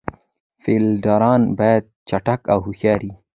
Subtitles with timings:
[0.63, 3.13] فیلډران باید چټک او هوښیار يي.